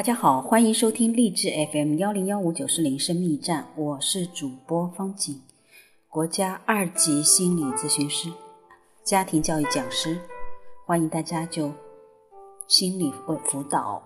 [0.00, 5.42] 大家好，欢迎收听励志 FM 幺零幺五九四零生命站，我是主播方景，
[6.08, 8.32] 国家二级心理咨询师、
[9.04, 10.18] 家庭教育讲师，
[10.86, 11.70] 欢迎大家就
[12.66, 13.12] 心理
[13.44, 14.02] 辅导、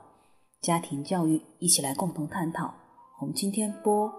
[0.60, 2.74] 家庭教育一起来共同探讨。
[3.20, 4.12] 我们今天播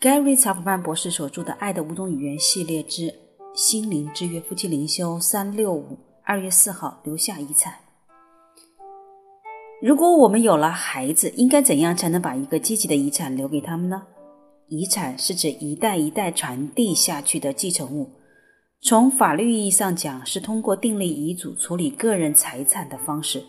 [0.00, 3.14] Gary 查普曼博士所著的《爱的五种语言》系列之
[3.54, 7.85] 心灵之约夫妻灵修三六五，二月四号留下遗产。
[9.82, 14.02] 如果我们有了孩子，应该怎样才能把一个积极的遗产留给他们呢？
[14.68, 18.10] 遗产是指一代一代传递下去的继承物，
[18.80, 23.44] 从法律意义上讲，是通过订立遗嘱处理个人财产的方式。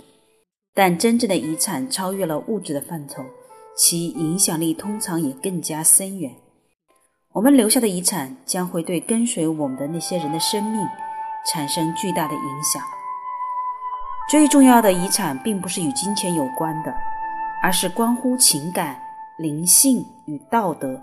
[0.75, 3.23] 但真正的遗产超越了物质的范畴，
[3.75, 6.35] 其影响力通常也更加深远。
[7.31, 10.85] 我们留下的遗产将会对跟随我们的那些人的生命
[11.51, 12.96] 产生巨大的影响。
[14.29, 16.93] 最重要的遗产并不是与金钱有关的，
[17.63, 18.99] 而是关乎情感、
[19.37, 21.01] 灵性与道德，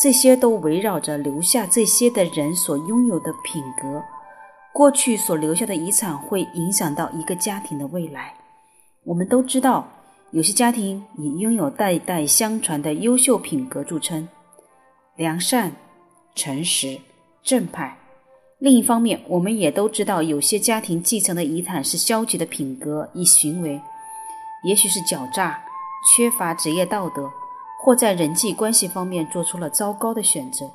[0.00, 4.02] 这些都围绕着留下这些的人所拥有的品格。
[4.72, 8.32] 过去所留下的遗产会影响到一个家庭的未来。
[9.04, 9.86] 我们都知道，
[10.30, 14.26] 有些家庭以拥有代代相传的优秀品格著称：
[15.16, 15.72] 良善、
[16.34, 16.98] 诚实、
[17.42, 17.98] 正派。
[18.62, 23.82] 另一方面，我们也都知道，有些家庭继承的遗产是消极的品格与行为，
[24.62, 25.60] 也许是狡诈、
[26.14, 27.28] 缺乏职业道德，
[27.82, 30.70] 或在人际关系方面做出了糟糕的选择。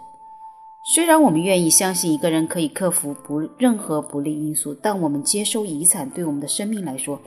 [0.93, 7.17] 虽然我们愿意相信一个人可以克服不任何不利因素，但我们接收遗产对我们的生命来说，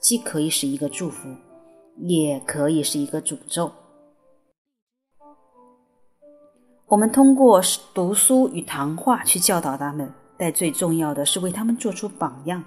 [0.00, 1.30] 既可以是一个祝福，
[1.96, 3.72] 也可以是一个诅咒。
[6.90, 7.62] 我们通过
[7.94, 12.64] 读书与谈话去教导他们，但最重要的是为他们做出榜样。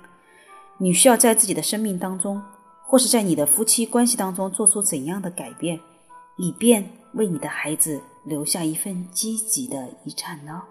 [0.78, 2.42] 你需要在自己的生命当中，
[2.86, 5.78] 或是在你的夫妻关系当中做出怎样的改变，
[6.38, 10.62] 以便为你的孩子留下一份积极的遗产呢？